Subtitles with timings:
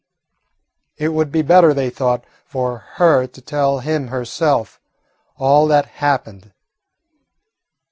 [0.97, 4.79] It would be better, they thought, for her to tell him herself
[5.37, 6.53] all that happened.